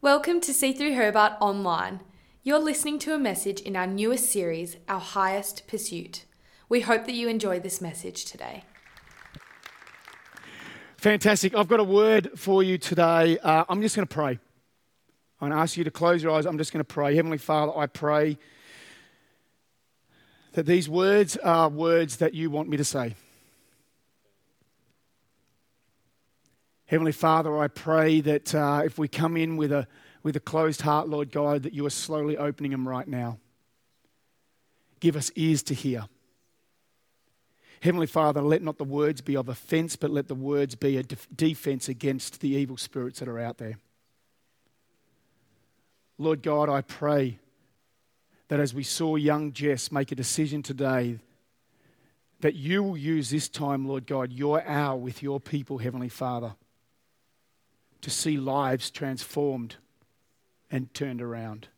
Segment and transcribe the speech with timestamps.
[0.00, 1.98] Welcome to C3 Hobart Online.
[2.44, 6.24] You're listening to a message in our newest series, Our Highest Pursuit.
[6.68, 8.62] We hope that you enjoy this message today.
[10.98, 11.52] Fantastic.
[11.56, 13.38] I've got a word for you today.
[13.40, 14.38] Uh, I'm just going to pray.
[15.40, 16.46] I'm going to ask you to close your eyes.
[16.46, 17.16] I'm just going to pray.
[17.16, 18.38] Heavenly Father, I pray
[20.52, 23.16] that these words are words that you want me to say.
[26.88, 29.86] Heavenly Father, I pray that uh, if we come in with a,
[30.22, 33.38] with a closed heart, Lord God, that you are slowly opening them right now.
[34.98, 36.06] Give us ears to hear.
[37.82, 41.02] Heavenly Father, let not the words be of offense, but let the words be a
[41.02, 43.78] def- defense against the evil spirits that are out there.
[46.16, 47.38] Lord God, I pray
[48.48, 51.18] that as we saw young Jess make a decision today,
[52.40, 56.54] that you will use this time, Lord God, your hour with your people, Heavenly Father
[58.02, 59.76] to see lives transformed
[60.70, 61.68] and turned around.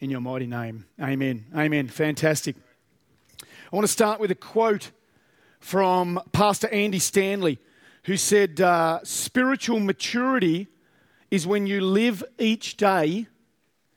[0.00, 0.86] In your mighty name.
[1.00, 1.46] Amen.
[1.56, 1.88] Amen.
[1.88, 2.56] Fantastic.
[3.42, 4.92] I want to start with a quote
[5.60, 7.58] from Pastor Andy Stanley,
[8.04, 10.68] who said, uh, Spiritual maturity
[11.30, 13.26] is when you live each day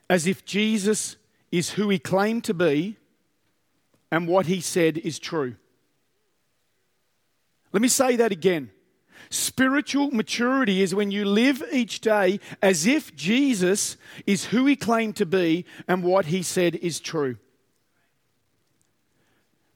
[0.10, 1.16] as if Jesus
[1.52, 2.98] is who he claimed to be
[4.12, 5.56] and what he said is true.
[7.72, 8.72] Let me say that again.
[9.32, 13.96] Spiritual maturity is when you live each day as if Jesus
[14.28, 17.38] is who he claimed to be and what he said is true.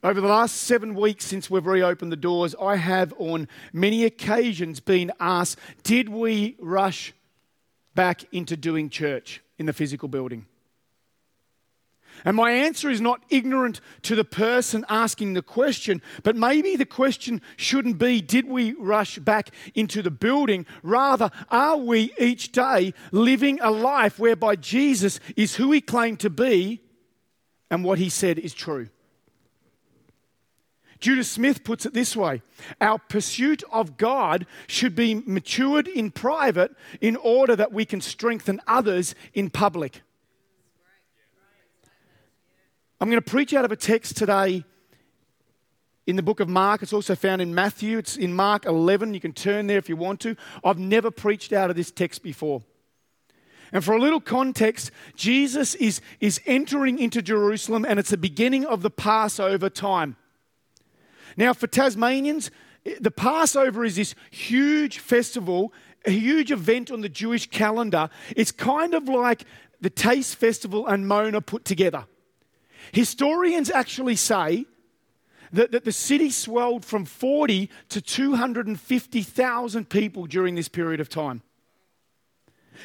[0.04, 4.82] Over the last seven weeks since we've reopened the doors, I have on many occasions
[4.82, 7.14] been asked, Did we rush
[7.96, 10.48] back into doing church in the physical building?
[12.24, 16.86] And my answer is not ignorant to the person asking the question, but maybe the
[16.86, 20.66] question shouldn't be, did we rush back into the building?
[20.82, 26.30] Rather, are we each day living a life whereby Jesus is who he claimed to
[26.30, 26.82] be
[27.70, 28.90] and what he said is true?
[31.00, 32.42] Judah Smith puts it this way
[32.82, 38.62] Our pursuit of God should be matured in private in order that we can strengthen
[38.66, 40.02] others in public.
[43.02, 44.64] I'm going to preach out of a text today
[46.08, 46.82] in the book of Mark.
[46.82, 47.98] It's also found in Matthew.
[47.98, 49.14] It's in Mark 11.
[49.14, 50.38] You can turn there if you want to.
[50.64, 52.64] I've never preached out of this text before.
[53.74, 58.66] And for a little context, Jesus is, is entering into Jerusalem and it's the beginning
[58.66, 60.16] of the Passover time.
[61.36, 62.50] Now, for Tasmanians,
[63.02, 65.74] the Passover is this huge festival,
[66.06, 68.10] a huge event on the Jewish calendar.
[68.38, 69.44] It's kind of like
[69.82, 72.06] the Taste Festival and Mona put together.
[72.92, 74.66] Historians actually say
[75.52, 81.42] that, that the city swelled from 40 to 250,000 people during this period of time.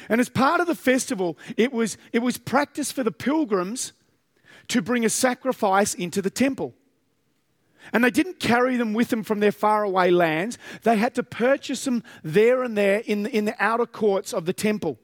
[0.09, 3.93] And as part of the festival, it was, it was practice for the pilgrims
[4.69, 6.73] to bring a sacrifice into the temple.
[7.91, 10.57] And they didn't carry them with them from their faraway lands.
[10.83, 14.45] They had to purchase them there and there in the, in the outer courts of
[14.45, 14.99] the temple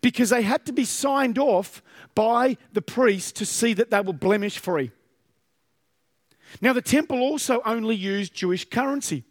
[0.00, 1.82] because they had to be signed off
[2.14, 4.90] by the priest to see that they were blemish free.
[6.60, 9.24] Now, the temple also only used Jewish currency.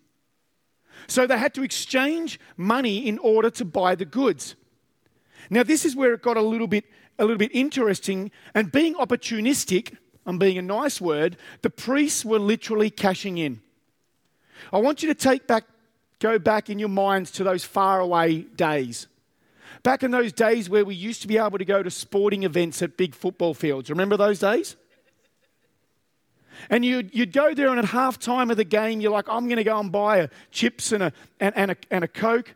[1.07, 4.56] So they had to exchange money in order to buy the goods.
[5.50, 6.85] Now, this is where it got a little bit,
[7.18, 8.31] a little bit interesting.
[8.53, 9.95] And being opportunistic,
[10.25, 13.62] I'm being a nice word, the priests were literally cashing in.
[14.74, 15.63] I want you to take back,
[16.19, 19.07] go back in your minds to those faraway days.
[19.83, 22.81] Back in those days where we used to be able to go to sporting events
[22.81, 23.89] at big football fields.
[23.89, 24.75] Remember those days?
[26.69, 29.45] And you'd, you'd go there, and at half time of the game, you're like, I'm
[29.45, 32.55] going to go and buy a chips and a, and, and, a, and a Coke.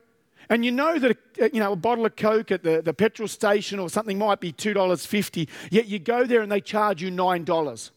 [0.50, 3.28] And you know that a, you know, a bottle of Coke at the, the petrol
[3.28, 7.92] station or something might be $2.50, yet you go there and they charge you $9.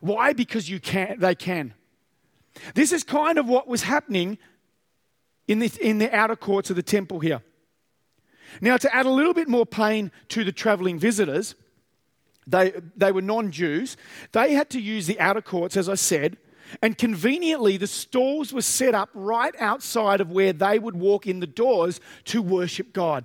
[0.00, 0.32] Why?
[0.32, 1.74] Because you can, they can.
[2.74, 4.38] This is kind of what was happening
[5.46, 7.42] in, this, in the outer courts of the temple here.
[8.60, 11.54] Now, to add a little bit more pain to the traveling visitors,
[12.46, 13.96] they, they were non Jews.
[14.32, 16.36] They had to use the outer courts, as I said,
[16.82, 21.40] and conveniently, the stalls were set up right outside of where they would walk in
[21.40, 23.24] the doors to worship God.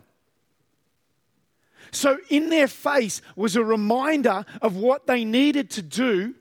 [1.91, 6.35] So, in their face was a reminder of what they needed to do.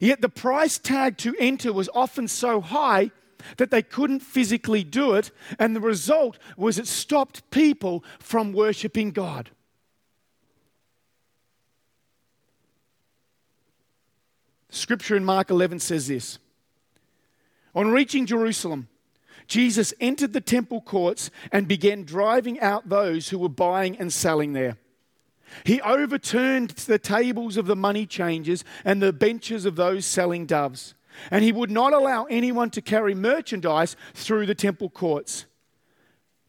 [0.00, 3.10] Yet, the price tag to enter was often so high
[3.56, 9.10] that they couldn't physically do it, and the result was it stopped people from worshiping
[9.10, 9.50] God.
[14.70, 16.38] Scripture in Mark 11 says this
[17.74, 18.88] On reaching Jerusalem,
[19.46, 24.54] Jesus entered the temple courts and began driving out those who were buying and selling
[24.54, 24.78] there.
[25.64, 30.94] He overturned the tables of the money changers and the benches of those selling doves.
[31.30, 35.46] And he would not allow anyone to carry merchandise through the temple courts.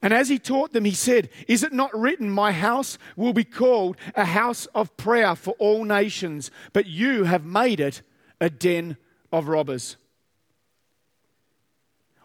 [0.03, 3.45] And as he taught them, he said, Is it not written, My house will be
[3.45, 8.01] called a house of prayer for all nations, but you have made it
[8.41, 8.97] a den
[9.31, 9.95] of robbers?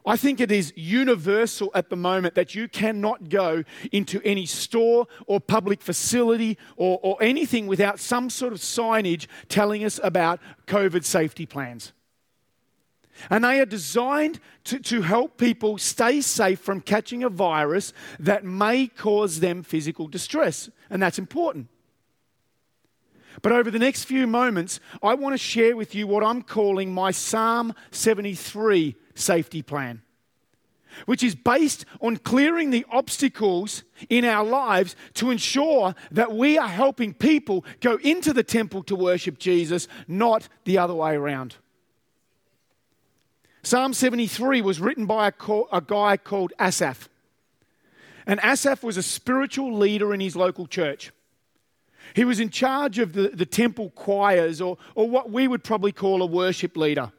[0.08, 3.62] I think it is universal at the moment that you cannot go
[3.93, 9.84] into any store or public facility or, or anything without some sort of signage telling
[9.84, 11.93] us about COVID safety plans.
[13.31, 18.44] And they are designed to, to help people stay safe from catching a virus that
[18.44, 20.70] may cause them physical distress.
[20.91, 21.69] And that's important.
[23.43, 26.93] But over the next few moments, I want to share with you what I'm calling
[26.93, 30.03] my Psalm 73 safety plan,
[31.06, 36.69] which is based on clearing the obstacles in our lives to ensure that we are
[36.69, 41.56] helping people go into the temple to worship Jesus, not the other way around.
[43.62, 47.08] Psalm 73 was written by a, a, guy called Asaph.
[48.26, 51.10] And Asaph was a spiritual leader in his local church.
[52.14, 55.93] He was in charge of the, the temple choirs, or, or what we would probably
[55.93, 57.12] call a worship leader.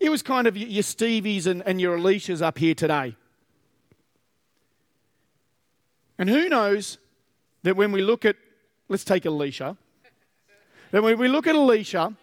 [0.00, 3.16] It was kind of your Stevies and, and your Alicias up here today.
[6.18, 6.98] And who knows
[7.62, 8.36] that when we look at,
[8.88, 9.76] let's take Alicia,
[10.90, 12.14] that when we look at Alicia,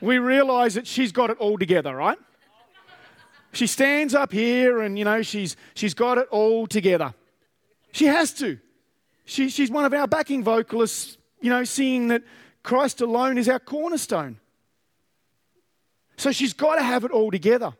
[0.00, 2.18] we realize that she's got it all together, right?
[3.52, 7.14] She stands up here and, you know, she's, she's got it all together.
[7.92, 8.58] She has to.
[9.24, 12.22] She, she's one of our backing vocalists, you know, seeing that
[12.62, 14.38] Christ alone is our cornerstone.
[16.16, 17.72] So she's got to have it all together.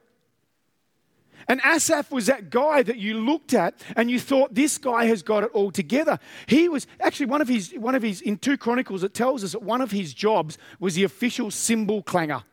[1.50, 5.20] And Asaph was that guy that you looked at and you thought this guy has
[5.20, 6.20] got it all together.
[6.47, 9.50] He was actually one of his one of his in 2 Chronicles it tells us
[9.50, 12.44] that one of his jobs was the official cymbal clanger.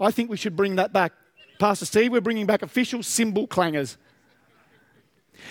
[0.00, 1.12] I think we should bring that back.
[1.60, 3.96] Pastor Steve, we're bringing back official cymbal clangers.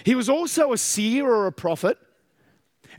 [0.03, 1.97] He was also a seer or a prophet.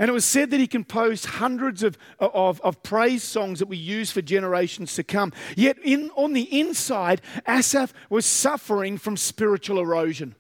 [0.01, 3.77] And it was said that he composed hundreds of, of, of, praise songs that we
[3.77, 5.31] use for generations to come.
[5.59, 10.37] Yet, in, on the inside, Asaph was suffering from spiritual erosion.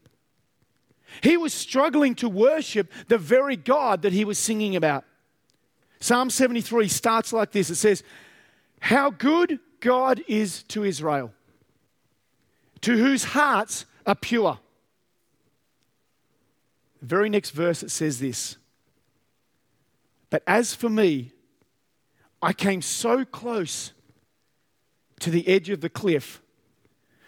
[1.22, 5.04] He was struggling to worship the very God that he was singing about.
[6.00, 8.02] Psalm 73 starts like this it says,
[8.80, 11.34] How good God is to Israel,
[12.80, 14.58] to whose hearts are pure.
[17.00, 18.56] The very next verse it says this
[20.30, 21.32] but as for me,
[22.40, 23.92] I came so close
[25.20, 26.40] to the edge of the cliff,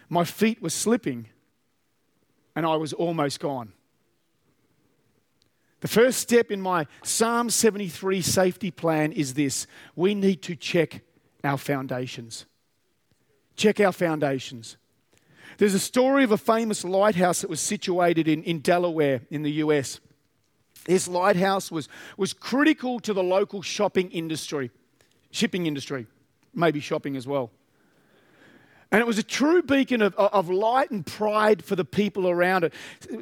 [0.09, 1.27] my feet were slipping,
[2.55, 3.73] and I was almost gone.
[5.81, 11.01] The first step in my Psalm 73 safety plan is this we need to check
[11.43, 12.45] our foundations.
[13.55, 14.77] Check our foundations.
[15.57, 19.51] There's a story of a famous lighthouse that was situated in, in Delaware in the
[19.51, 19.99] US.
[20.85, 21.87] This lighthouse was,
[22.17, 24.71] was critical to the local shopping industry,
[25.31, 26.07] shipping industry,
[26.53, 27.51] maybe shopping as well.
[28.91, 32.63] And it was a true beacon of, of light and pride for the people around
[32.63, 32.73] it.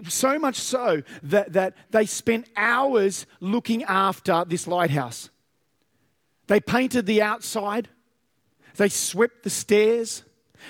[0.10, 5.30] So much so that, that they spent hours looking after this lighthouse.
[6.48, 7.88] They painted the outside,
[8.76, 10.24] they swept the stairs,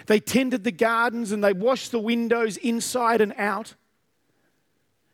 [0.05, 3.74] they tended the gardens, and they washed the windows inside and out.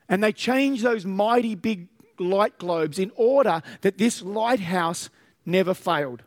[0.09, 1.87] And they changed those mighty big
[2.19, 5.09] light globes in order that this lighthouse
[5.45, 6.23] never failed.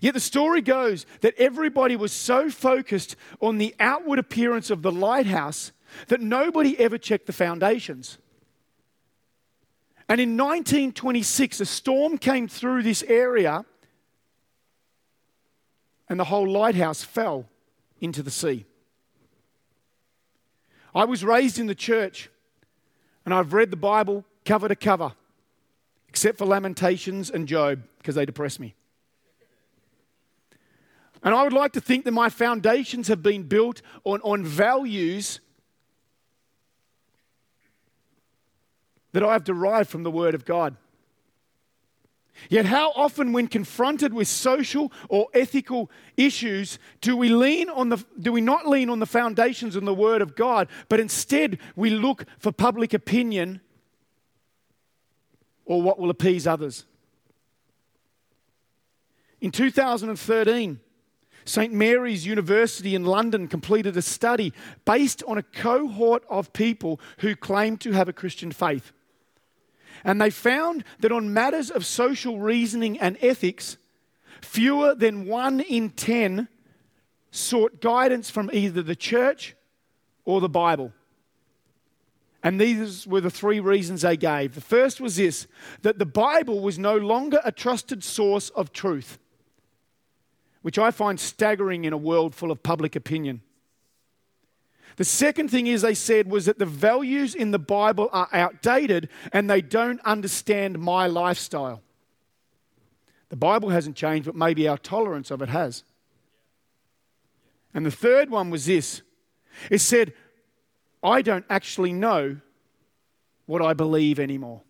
[0.00, 4.92] Yet the story goes that everybody was so focused on the outward appearance of the
[4.92, 5.72] lighthouse
[6.08, 8.18] that nobody ever checked the foundations.
[10.08, 13.64] And in 1926, a storm came through this area
[16.08, 17.48] and the whole lighthouse fell
[18.00, 18.66] into the sea.
[20.94, 22.30] I was raised in the church
[23.24, 25.12] and I've read the Bible cover to cover,
[26.08, 28.74] except for Lamentations and Job, because they depress me.
[31.22, 35.40] And I would like to think that my foundations have been built on, on values
[39.12, 40.76] that I have derived from the Word of God.
[42.50, 48.04] Yet, how often, when confronted with social or ethical issues, do we lean on the
[48.20, 51.90] do we not lean on the foundations and the Word of God, but instead we
[51.90, 53.60] look for public opinion
[55.64, 56.84] or what will appease others?
[59.40, 60.80] In 2013,
[61.44, 61.72] St.
[61.72, 64.52] Mary's University in London completed a study
[64.84, 68.92] based on a cohort of people who claimed to have a Christian faith.
[70.02, 73.76] And they found that on matters of social reasoning and ethics,
[74.40, 76.48] fewer than one in ten
[77.30, 79.54] sought guidance from either the church
[80.24, 80.92] or the Bible.
[82.42, 84.54] And these were the three reasons they gave.
[84.54, 85.46] The first was this
[85.80, 89.18] that the Bible was no longer a trusted source of truth,
[90.60, 93.40] which I find staggering in a world full of public opinion.
[94.96, 99.08] The second thing is they said was that the values in the Bible are outdated
[99.32, 101.82] and they don't understand my lifestyle.
[103.30, 105.82] The Bible hasn't changed, but maybe our tolerance of it has.
[107.72, 109.02] And the third one was this
[109.70, 110.12] it said,
[111.02, 112.38] I don't actually know
[113.46, 114.62] what I believe anymore.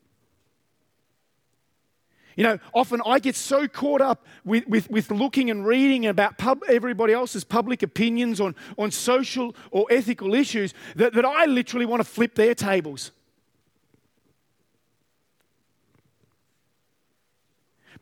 [2.37, 6.37] You know, often I get so caught up with, with, with looking and reading about
[6.39, 11.87] pub, everybody else's public opinions on, on social or ethical issues that, that I literally
[11.87, 13.13] want to flip their tables.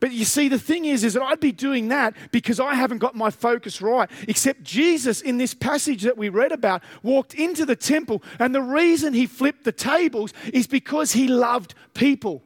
[0.00, 2.98] But you see, the thing is, is that I'd be doing that because I haven't
[2.98, 4.10] got my focus right.
[4.26, 8.62] Except Jesus, in this passage that we read about, walked into the temple, and the
[8.62, 12.42] reason he flipped the tables is because he loved people.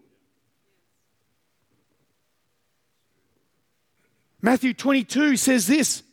[4.47, 6.05] Matthew 22 says this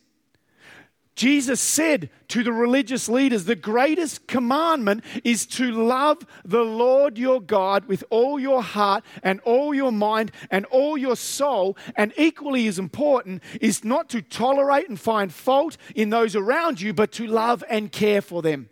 [1.14, 7.40] Jesus said to the religious leaders, The greatest commandment is to love the Lord your
[7.40, 11.76] God with all your heart and all your mind and all your soul.
[11.94, 16.92] And equally as important is not to tolerate and find fault in those around you,
[16.92, 18.68] but to love and care for them.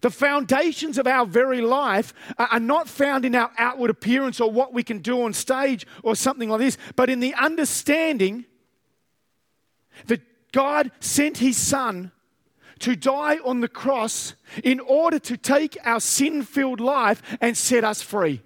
[0.00, 4.72] The foundations of our very life are not found in our outward appearance or what
[4.72, 8.44] we can do on stage or something like this, but in the understanding
[10.06, 10.20] that
[10.52, 12.12] God sent his son
[12.80, 17.84] to die on the cross in order to take our sin filled life and set
[17.84, 18.40] us free.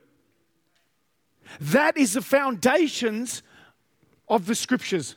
[1.60, 3.42] That is the foundations
[4.28, 5.16] of the scriptures.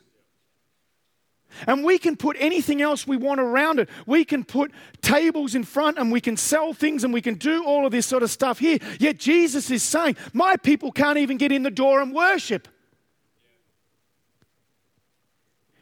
[1.68, 3.90] And we can put anything else we want around it.
[4.06, 4.72] We can put
[5.02, 8.06] tables in front and we can sell things and we can do all of this
[8.06, 8.80] sort of stuff here.
[9.00, 12.68] Yet Jesus is saying, My people can't even get in the door and worship.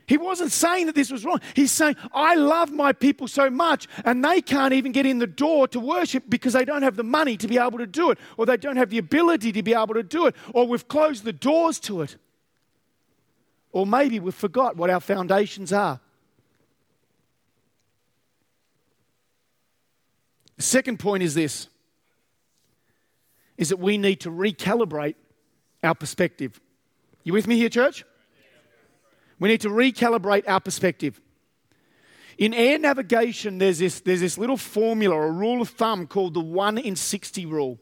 [0.06, 1.40] He wasn't saying that this was wrong.
[1.56, 5.28] He's saying, I love my people so much, and they can't even get in the
[5.28, 8.20] door to worship because they don't have the money to be able to do it,
[8.38, 11.24] or they don't have the ability to be able to do it, or we've closed
[11.24, 12.18] the doors to it.
[13.74, 16.00] Or maybe we've forgot what our foundations are.
[20.56, 21.68] The second point is this
[23.58, 25.16] is that we need to recalibrate
[25.84, 26.60] our perspective.
[27.24, 28.04] You with me here, church?
[29.40, 31.22] We need to recalibrate our perspective.
[32.38, 36.40] In air navigation, there's this, there's this little formula, a rule of thumb called the
[36.40, 37.80] 1 in 60 rule,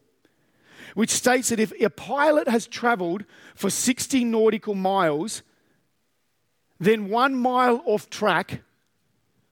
[0.94, 5.42] which states that if a pilot has traveled for 60 nautical miles,
[6.82, 8.60] then one mile off track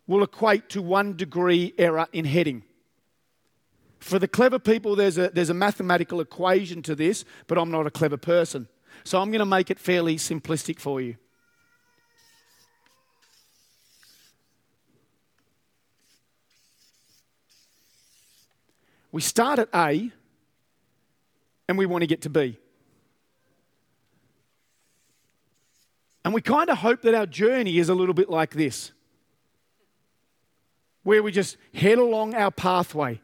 [0.08, 2.64] will equate to one degree error in heading.
[4.00, 7.87] For the clever people, there's a, there's a mathematical equation to this, but I'm not
[7.87, 8.66] a clever person.
[9.04, 11.16] So I'm going to make it fairly simplistic for you.
[19.12, 20.10] We start at A
[21.68, 22.58] and we want to get to B.
[26.30, 28.92] And we kind of hope that our journey is a little bit like this,
[31.02, 33.20] where we just head along our pathway.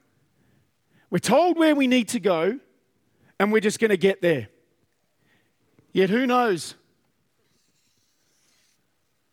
[1.08, 2.58] We're told where we need to go,
[3.38, 4.48] and we're just going to get there.
[5.92, 6.74] Yet who knows?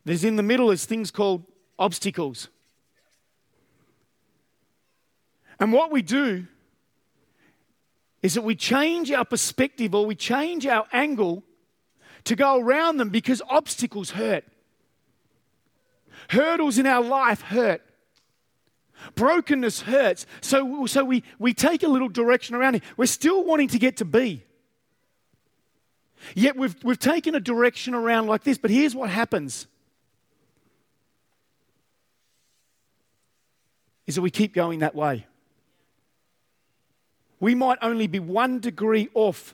[0.06, 1.44] There's in the middle is things called
[1.80, 2.50] obstacles.
[5.60, 6.46] And what we do
[8.22, 11.44] is that we change our perspective or we change our angle
[12.26, 14.46] to go around them because obstacles hurt.
[16.30, 17.82] Hurdles in our life hurt.
[19.16, 20.26] Brokenness hurts.
[20.42, 22.84] So, so we, we take a little direction around it.
[22.96, 24.44] We're still wanting to get to B.
[26.36, 29.68] Yet we've, we've taken a direction around like this, but here's what happens
[34.08, 35.26] is that we keep going that way
[37.44, 39.54] we might only be one degree off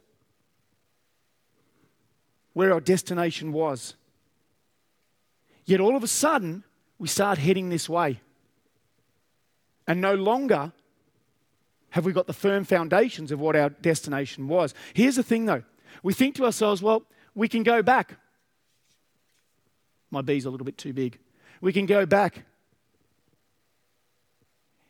[2.59, 3.95] where our destination was.
[5.63, 6.65] Yet all of a sudden,
[6.97, 8.19] we start heading this way.
[9.87, 10.73] And no longer
[11.91, 14.73] have we got the firm foundations of what our destination was.
[14.93, 15.63] Here's the thing though
[16.03, 18.17] we think to ourselves, well, we can go back.
[20.11, 21.17] my B's a little bit too big.
[21.61, 22.43] We can go back.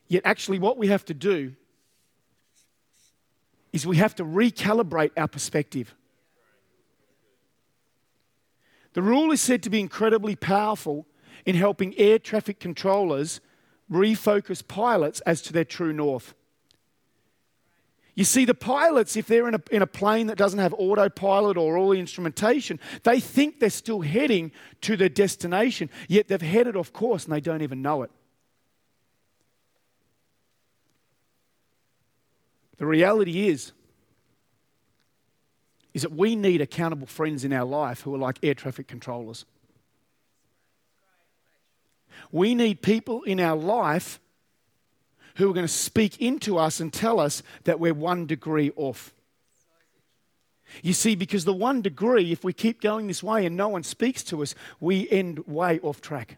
[0.08, 1.54] Yet, actually, what we have to do
[3.72, 5.94] is we have to recalibrate our perspective.
[8.94, 11.06] The rule is said to be incredibly powerful
[11.46, 13.40] in helping air traffic controllers
[13.92, 16.34] refocus pilots as to their true north.
[18.16, 21.56] You see, the pilots, if they're in a, in a plane that doesn't have autopilot
[21.56, 26.76] or all the instrumentation, they think they're still heading to their destination, yet they've headed
[26.76, 28.12] off course and they don't even know it.
[32.76, 33.72] The reality is,
[36.00, 39.44] is that we need accountable friends in our life who are like air traffic controllers.
[42.32, 44.22] We need people in our life
[45.36, 49.14] who are going to speak into us and tell us that we're one degree off.
[50.82, 53.84] You see, because the one degree, if we keep going this way and no one
[53.84, 56.38] speaks to us, we end way off track.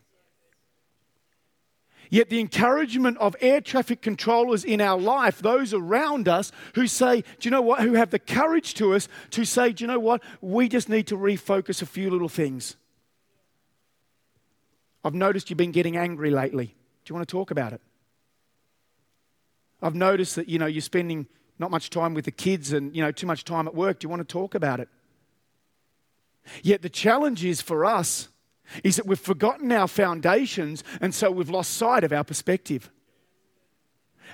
[2.11, 7.21] Yet the encouragement of air traffic controllers in our life, those around us who say,
[7.21, 7.81] Do you know what?
[7.81, 10.21] Who have the courage to us to say, Do you know what?
[10.41, 12.75] We just need to refocus a few little things.
[15.05, 16.65] I've noticed you've been getting angry lately.
[16.65, 17.79] Do you want to talk about it?
[19.81, 21.27] I've noticed that, you know, you're spending
[21.59, 23.99] not much time with the kids and, you know, too much time at work.
[23.99, 24.89] Do you want to talk about it?
[26.61, 28.27] Yet the challenge is for us
[28.83, 32.89] is that we've forgotten our foundations and so we've lost sight of our perspective.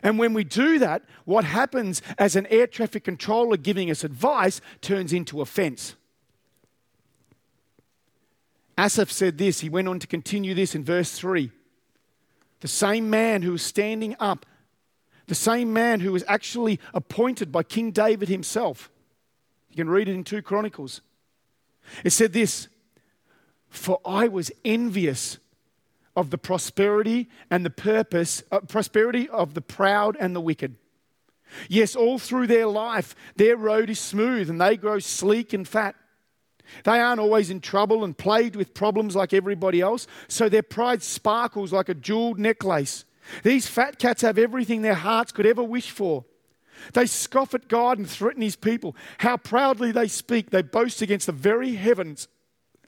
[0.03, 4.61] And when we do that, what happens as an air traffic controller giving us advice
[4.81, 5.95] turns into offense.
[8.77, 11.49] Asaph said this, he went on to continue this in verse 3.
[12.59, 14.45] The same man who was standing up
[15.27, 18.89] the same man who was actually appointed by King David himself.
[19.69, 21.01] You can read it in 2 Chronicles.
[22.03, 22.69] It said this
[23.69, 25.37] For I was envious
[26.15, 30.75] of the prosperity and the purpose, uh, prosperity of the proud and the wicked.
[31.69, 35.95] Yes, all through their life, their road is smooth and they grow sleek and fat.
[36.83, 41.01] They aren't always in trouble and plagued with problems like everybody else, so their pride
[41.01, 43.05] sparkles like a jeweled necklace.
[43.43, 46.25] These fat cats have everything their hearts could ever wish for.
[46.93, 48.95] They scoff at God and threaten his people.
[49.19, 50.49] How proudly they speak.
[50.49, 52.27] They boast against the very heavens,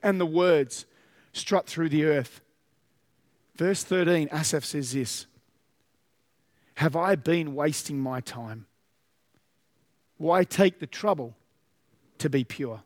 [0.02, 0.86] and the words
[1.32, 2.40] strut through the earth.
[3.56, 5.26] Verse 13, Asaph says this
[6.74, 8.66] Have I been wasting my time?
[10.16, 11.36] Why take the trouble
[12.18, 12.82] to be pure?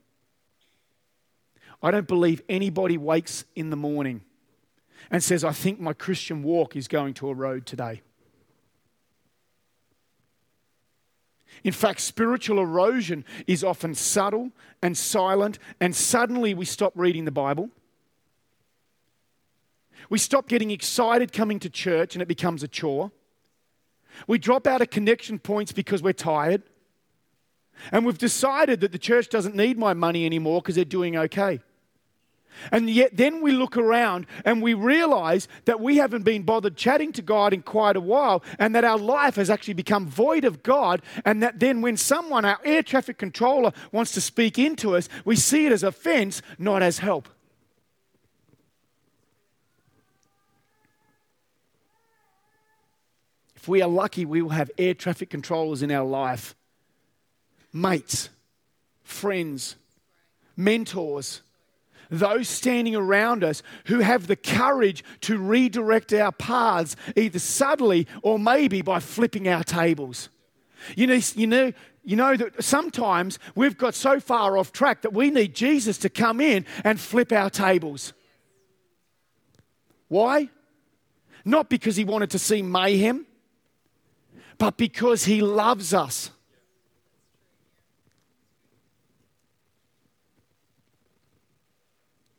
[1.82, 4.22] I don't believe anybody wakes in the morning
[5.10, 8.02] and says, I think my Christian walk is going to erode today.
[11.62, 14.50] In fact, spiritual erosion is often subtle
[14.82, 17.70] and silent, and suddenly we stop reading the Bible.
[20.10, 23.10] We stop getting excited coming to church and it becomes a chore.
[24.26, 26.62] We drop out of connection points because we're tired.
[27.90, 31.60] And we've decided that the church doesn't need my money anymore because they're doing okay.
[32.70, 37.12] And yet, then we look around and we realize that we haven't been bothered chatting
[37.12, 40.62] to God in quite a while, and that our life has actually become void of
[40.62, 41.02] God.
[41.24, 45.36] And that then, when someone, our air traffic controller, wants to speak into us, we
[45.36, 47.28] see it as offense, not as help.
[53.56, 56.54] If we are lucky, we will have air traffic controllers in our life
[57.72, 58.28] mates,
[59.02, 59.76] friends,
[60.56, 61.40] mentors
[62.10, 68.38] those standing around us who have the courage to redirect our paths either subtly or
[68.38, 70.28] maybe by flipping our tables.
[70.96, 71.72] You know, you know,
[72.04, 76.10] you know that sometimes we've got so far off track that we need Jesus to
[76.10, 78.12] come in and flip our tables.
[80.08, 80.50] Why?
[81.44, 83.26] Not because he wanted to see mayhem,
[84.58, 86.30] but because he loves us.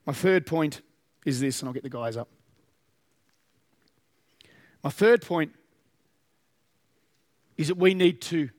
[0.06, 0.82] My third point
[1.26, 2.30] is this, and I'll get the guys up.
[4.84, 5.52] My third point
[7.58, 8.50] is that we need to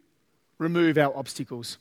[0.59, 1.79] remove our obstacles.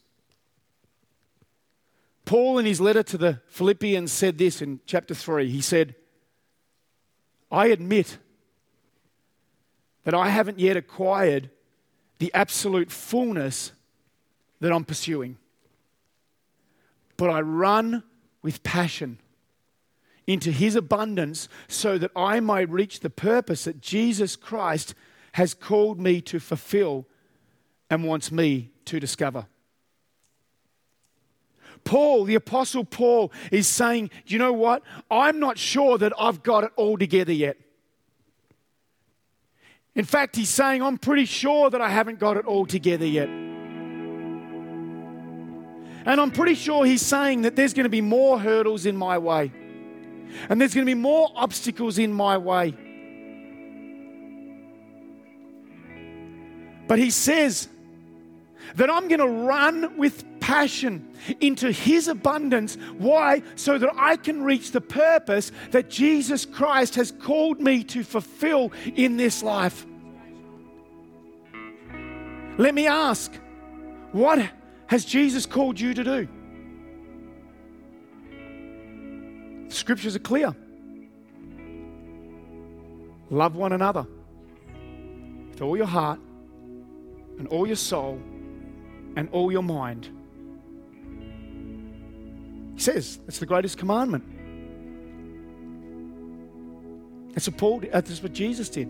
[2.26, 5.50] Paul, in his letter to the Philippians, said this in chapter 3.
[5.50, 5.96] He said,
[7.52, 8.18] I admit
[10.04, 11.50] that I haven't yet acquired
[12.20, 13.72] the absolute fullness
[14.60, 15.38] that I'm pursuing,
[17.18, 18.04] but I run
[18.42, 19.20] with passion
[20.28, 24.96] into his abundance so that I might reach the purpose that Jesus Christ
[25.34, 27.06] has called me to fulfill
[27.90, 29.48] and wants me to discover.
[31.84, 34.82] Paul, the Apostle Paul, is saying, you know what?
[35.12, 37.58] I'm not sure that I've got it all together yet.
[39.94, 43.30] In fact, he's saying, I'm pretty sure that I haven't got it all together yet.
[46.08, 49.18] And I'm pretty sure he's saying that there's going to be more hurdles in my
[49.18, 49.52] way.
[50.50, 52.74] And there's going to be more obstacles in my way.
[56.88, 57.68] But he says
[58.76, 61.08] that I'm going to run with passion
[61.40, 62.78] into his abundance.
[62.98, 63.42] Why?
[63.56, 68.72] So that I can reach the purpose that Jesus Christ has called me to fulfill
[68.96, 69.86] in this life.
[72.58, 73.34] Let me ask,
[74.12, 74.48] what
[74.88, 76.28] has Jesus called you to do?
[79.76, 80.56] Scriptures are clear.
[83.30, 84.06] Love one another
[85.50, 86.20] with all your heart
[87.40, 88.22] and all your soul
[89.16, 90.10] and all your mind.
[92.76, 94.24] He says that's the greatest commandment.
[97.34, 98.88] That's what, Paul, uh, that's what Jesus did.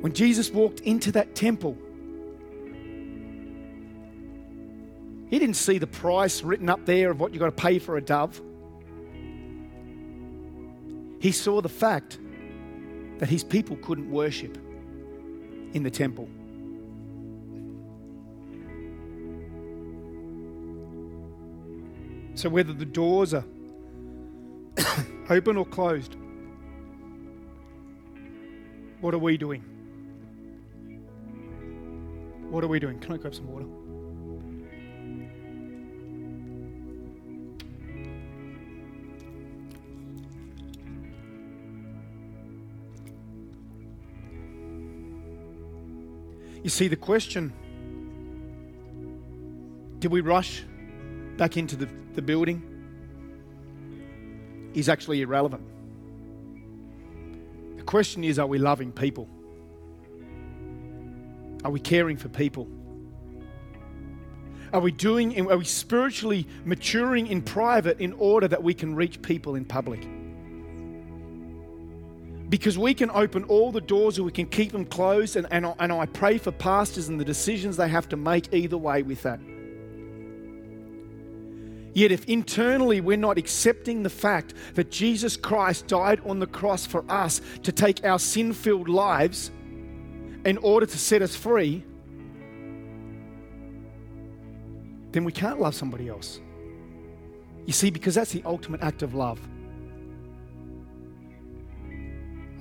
[0.00, 1.76] When Jesus walked into that temple,
[5.28, 7.96] He didn't see the price written up there of what you've got to pay for
[7.96, 8.40] a dove.
[11.20, 12.18] He saw the fact
[13.18, 14.58] that his people couldn't worship
[15.72, 16.28] in the temple.
[22.34, 23.44] So, whether the doors are
[25.30, 26.16] open or closed,
[29.00, 29.62] what are we doing?
[32.50, 32.98] What are we doing?
[32.98, 33.66] Can I grab some water?
[46.64, 47.52] You see, the question
[49.98, 50.64] did we rush
[51.36, 52.62] back into the, the building?
[54.72, 55.62] Is actually irrelevant.
[57.76, 59.28] The question is are we loving people?
[61.64, 62.66] Are we caring for people?
[64.72, 69.20] Are we doing, are we spiritually maturing in private in order that we can reach
[69.20, 70.08] people in public?
[72.48, 75.36] Because we can open all the doors or we can keep them closed.
[75.36, 78.76] And, and, and I pray for pastors and the decisions they have to make either
[78.76, 79.40] way with that.
[81.94, 86.84] Yet, if internally we're not accepting the fact that Jesus Christ died on the cross
[86.84, 89.52] for us to take our sin filled lives
[90.44, 91.84] in order to set us free,
[95.12, 96.40] then we can't love somebody else.
[97.64, 99.40] You see, because that's the ultimate act of love.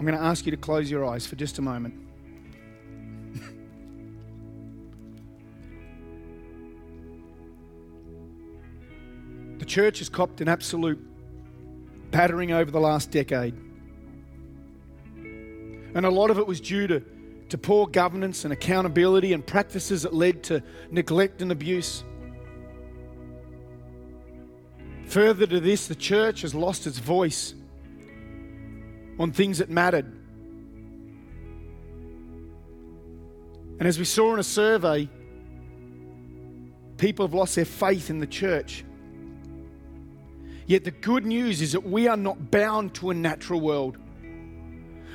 [0.04, 1.94] I'm going to ask you to close your eyes for just a moment.
[9.60, 11.00] the church has copped an absolute
[12.12, 13.54] battering over the last decade.
[15.16, 17.02] And a lot of it was due to,
[17.48, 20.62] to poor governance and accountability and practices that led to
[20.92, 22.04] neglect and abuse.
[25.06, 27.56] Further to this, the church has lost its voice
[29.20, 30.06] on things that mattered.
[33.80, 35.10] And as we saw in a survey,
[36.98, 38.86] people have lost their faith in the church.
[40.66, 43.98] Yet the good news is that we are not bound to a natural world.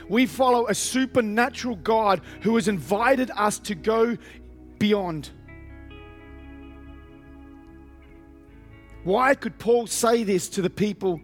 [0.08, 4.16] We follow a supernatural God who has invited us to go
[4.78, 5.30] beyond.
[9.04, 11.20] Why could Paul say this to the people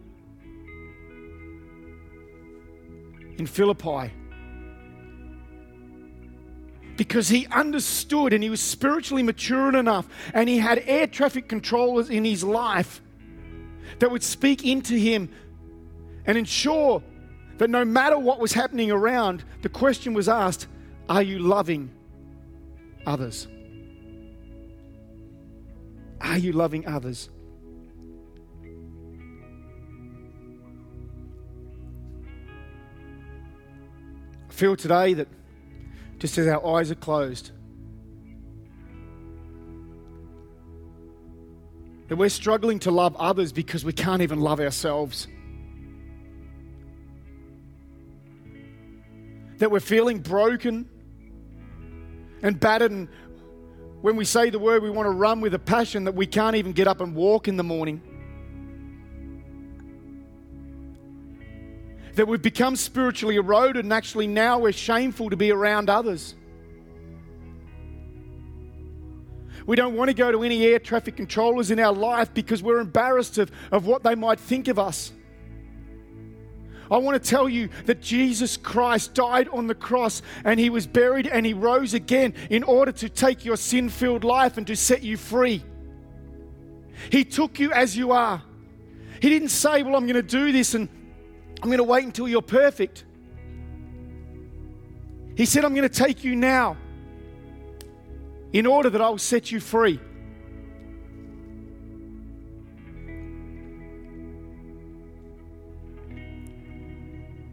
[3.37, 4.11] in Philippi.
[6.97, 12.09] Because he understood and he was spiritually mature enough and he had air traffic controllers
[12.09, 13.01] in his life
[13.99, 15.29] that would speak into him
[16.25, 17.03] and ensure
[17.57, 20.67] that no matter what was happening around, the question was asked
[21.09, 21.91] Are you loving
[23.05, 23.47] others?
[26.21, 27.29] Are you loving others?
[34.55, 35.27] Feel today that
[36.17, 37.51] just as our eyes are closed,
[42.07, 45.27] that we're struggling to love others because we can't even love ourselves.
[49.57, 50.89] That we're feeling broken
[52.41, 53.09] and battered, and
[54.01, 56.55] when we say the word, we want to run with a passion that we can't
[56.55, 58.01] even get up and walk in the morning.
[62.15, 66.35] That we've become spiritually eroded and actually now we're shameful to be around others.
[69.65, 72.79] We don't want to go to any air traffic controllers in our life because we're
[72.79, 75.11] embarrassed of, of what they might think of us.
[76.89, 80.85] I want to tell you that Jesus Christ died on the cross and he was
[80.85, 84.75] buried and he rose again in order to take your sin filled life and to
[84.75, 85.63] set you free.
[87.09, 88.43] He took you as you are.
[89.19, 90.87] He didn't say, Well, I'm going to do this and
[91.65, 93.05] I'm going to wait until you're perfect.
[95.35, 96.77] He said, I'm going to take you now
[98.53, 99.99] in order that I will set you free.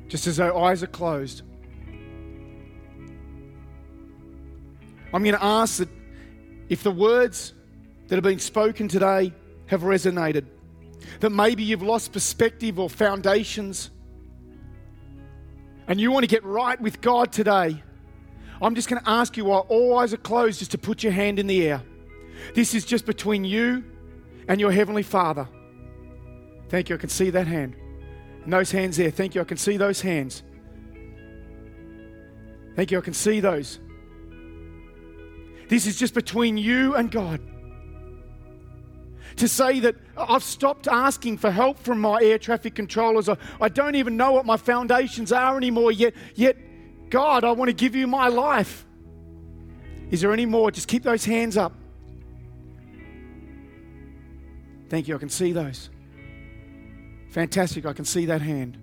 [0.08, 1.40] Just as our eyes are closed,
[5.14, 5.88] I'm going to ask that
[6.68, 7.54] if the words
[8.08, 9.32] that have been spoken today
[9.68, 10.44] have resonated,
[11.20, 13.88] that maybe you've lost perspective or foundations,
[15.88, 17.82] and you want to get right with God today
[18.62, 21.12] I'm just going to ask you while all eyes are closed just to put your
[21.12, 21.82] hand in the air.
[22.54, 23.82] This is just between you
[24.48, 25.48] and your Heavenly Father.
[26.68, 26.94] Thank you.
[26.94, 27.74] I can see that hand.
[28.44, 29.10] And those hands there.
[29.10, 29.40] Thank you.
[29.40, 30.44] I can see those hands.
[32.76, 32.98] Thank you.
[32.98, 33.80] I can see those.
[35.68, 37.40] This is just between you and God.
[39.36, 43.28] To say that I've stopped asking for help from my air traffic controllers.
[43.28, 46.56] I, I don't even know what my foundations are anymore, yet, yet
[47.10, 48.86] God, I want to give you my life.
[50.10, 50.70] Is there any more?
[50.70, 51.72] Just keep those hands up.
[54.88, 55.14] Thank you.
[55.14, 55.88] I can see those.
[57.30, 57.86] Fantastic.
[57.86, 58.76] I can see that hand.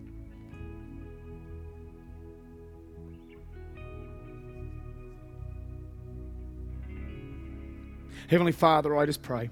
[8.28, 9.50] Heavenly Father, I just pray.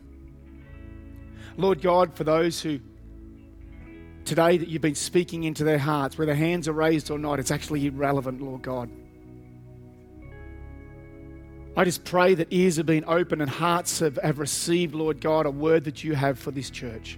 [1.57, 2.79] Lord God, for those who
[4.25, 7.49] today that you've been speaking into their hearts, whether hands are raised or not, it's
[7.49, 8.91] actually irrelevant, Lord God.
[11.75, 15.45] I just pray that ears have been open and hearts have, have received, Lord God,
[15.45, 17.17] a word that you have for this church.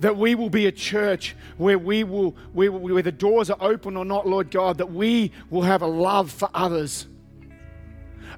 [0.00, 3.96] That we will be a church where we will, where, where the doors are open
[3.96, 7.06] or not, Lord God, that we will have a love for others.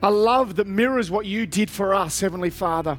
[0.02, 2.98] A love that mirrors what you did for us, Heavenly Father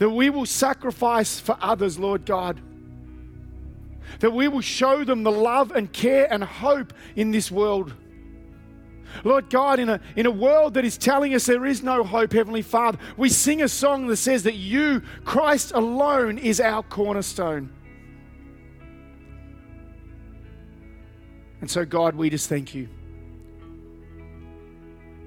[0.00, 2.58] that we will sacrifice for others, Lord God.
[4.20, 7.92] That we will show them the love and care and hope in this world.
[9.24, 12.32] Lord God, in a, in a world that is telling us there is no hope,
[12.32, 17.70] Heavenly Father, we sing a song that says that you, Christ alone, is our cornerstone.
[21.60, 22.88] And so, God, we just thank you.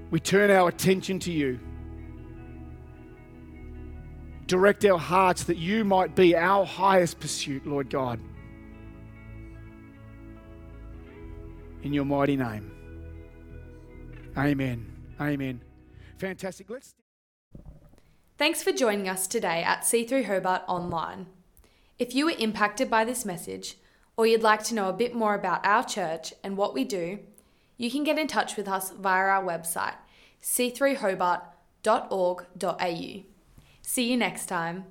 [0.09, 1.59] We turn our attention to you
[4.53, 8.19] direct our hearts that you might be our highest pursuit, Lord God.
[11.81, 12.71] In your mighty name.
[14.37, 14.85] Amen.
[15.19, 15.59] Amen.
[16.19, 16.69] Fantastic.
[16.69, 16.93] Let's.
[18.37, 21.25] Thanks for joining us today at C3 Hobart Online.
[21.97, 23.77] If you were impacted by this message,
[24.15, 27.17] or you'd like to know a bit more about our church and what we do,
[27.77, 29.95] you can get in touch with us via our website,
[30.43, 33.32] c3hobart.org.au.
[33.83, 34.85] See you next time.